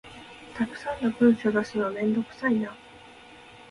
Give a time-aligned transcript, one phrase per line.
[0.55, 2.75] たくさんの文書出すのめんどくさいな